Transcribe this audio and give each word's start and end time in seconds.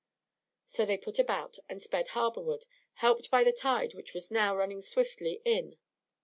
So 0.65 0.83
they 0.83 0.97
put 0.97 1.19
about 1.19 1.59
and 1.69 1.79
sped 1.79 2.07
harborward, 2.07 2.65
helped 2.93 3.29
by 3.29 3.43
the 3.43 3.51
tide 3.51 3.93
which 3.93 4.15
was 4.15 4.31
now 4.31 4.55
running 4.57 4.81
swiftly 4.81 5.43
in. 5.45 5.77